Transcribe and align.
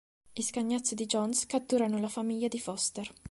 Gli 0.33 0.41
scagnozzi 0.41 0.95
di 0.95 1.05
Jones 1.05 1.45
catturano 1.45 1.99
la 1.99 2.07
famiglia 2.09 2.47
di 2.47 2.59
Foster. 2.59 3.13